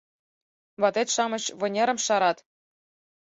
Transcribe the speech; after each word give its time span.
Ватет-шамыч 0.81 1.43
вынерым 1.59 1.97
шарат 2.05 2.37